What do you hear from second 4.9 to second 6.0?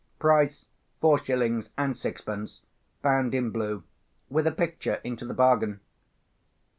into the bargain.